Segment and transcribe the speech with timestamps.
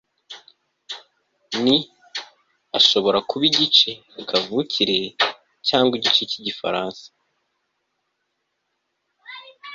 [1.63, 1.77] ni
[2.77, 3.89] ashobora kuba igice
[4.29, 4.99] kavukire,
[5.67, 7.05] cyangwa igice cyigifaransa